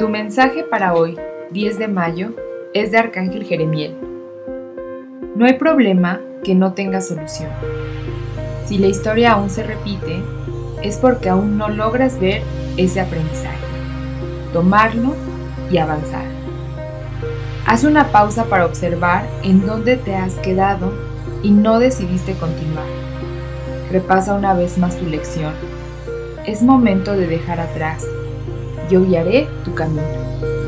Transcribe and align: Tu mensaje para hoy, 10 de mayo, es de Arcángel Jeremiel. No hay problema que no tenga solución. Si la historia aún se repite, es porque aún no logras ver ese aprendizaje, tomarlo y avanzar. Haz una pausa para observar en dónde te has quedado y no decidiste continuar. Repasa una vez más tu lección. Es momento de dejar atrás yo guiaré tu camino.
Tu 0.00 0.08
mensaje 0.08 0.64
para 0.64 0.94
hoy, 0.94 1.18
10 1.50 1.78
de 1.78 1.86
mayo, 1.86 2.30
es 2.72 2.90
de 2.90 2.96
Arcángel 2.96 3.44
Jeremiel. 3.44 3.94
No 5.36 5.44
hay 5.44 5.58
problema 5.58 6.22
que 6.42 6.54
no 6.54 6.72
tenga 6.72 7.02
solución. 7.02 7.50
Si 8.64 8.78
la 8.78 8.86
historia 8.86 9.32
aún 9.32 9.50
se 9.50 9.62
repite, 9.62 10.22
es 10.82 10.96
porque 10.96 11.28
aún 11.28 11.58
no 11.58 11.68
logras 11.68 12.18
ver 12.18 12.40
ese 12.78 13.02
aprendizaje, 13.02 13.58
tomarlo 14.54 15.16
y 15.70 15.76
avanzar. 15.76 16.24
Haz 17.66 17.84
una 17.84 18.10
pausa 18.10 18.46
para 18.46 18.64
observar 18.64 19.26
en 19.42 19.66
dónde 19.66 19.98
te 19.98 20.16
has 20.16 20.32
quedado 20.36 20.94
y 21.42 21.50
no 21.50 21.78
decidiste 21.78 22.32
continuar. 22.36 22.88
Repasa 23.92 24.32
una 24.32 24.54
vez 24.54 24.78
más 24.78 24.96
tu 24.96 25.04
lección. 25.04 25.52
Es 26.46 26.62
momento 26.62 27.12
de 27.12 27.26
dejar 27.26 27.60
atrás 27.60 28.06
yo 28.88 29.04
guiaré 29.04 29.48
tu 29.64 29.74
camino. 29.74 30.59